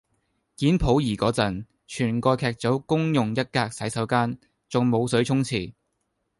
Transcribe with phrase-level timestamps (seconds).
[0.57, 5.73] 演溥儀個陣，全個劇組公用一格洗手間，仲冇水沖廁